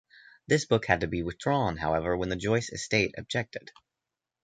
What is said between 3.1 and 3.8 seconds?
objected.